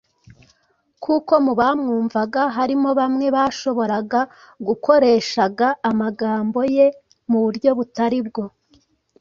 kuko 1.03 1.33
mu 1.45 1.53
bamwumvaga 1.59 2.41
harimo 2.57 2.89
bamwe 2.99 3.25
bashoboraga 3.35 4.21
gukoreshaga 4.67 5.67
amagambo 5.89 6.59
ye 6.75 6.85
mu 7.29 7.39
buryo 7.43 7.69
butari 7.77 8.19
bwo 8.27 8.43